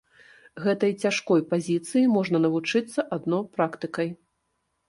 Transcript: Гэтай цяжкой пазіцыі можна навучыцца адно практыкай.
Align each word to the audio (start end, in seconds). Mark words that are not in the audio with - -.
Гэтай 0.63 0.93
цяжкой 1.03 1.43
пазіцыі 1.51 2.03
можна 2.15 2.37
навучыцца 2.47 3.07
адно 3.19 3.37
практыкай. 3.59 4.09